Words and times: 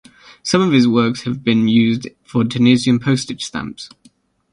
Some 0.41 0.63
of 0.63 0.71
his 0.71 0.87
works 0.87 1.25
have 1.25 1.43
been 1.43 1.67
used 1.67 2.07
for 2.23 2.43
Tunisian 2.43 2.97
postage 2.97 3.45
stamps. 3.45 3.87